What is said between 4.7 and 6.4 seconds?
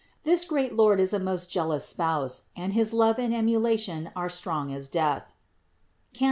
as death (Cant.